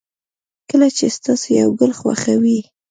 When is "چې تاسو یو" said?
0.97-1.69